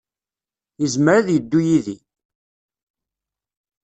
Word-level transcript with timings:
Yezmer 0.81 1.15
ad 1.17 1.27
yeddu 1.31 1.59
yid-i. 1.67 1.97